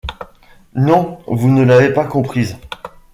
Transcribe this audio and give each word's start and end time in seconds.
Non, 0.73 1.19
vous 1.27 1.51
ne 1.51 1.61
l'avez 1.61 1.93
pas 1.93 2.07
comprise. 2.07 2.57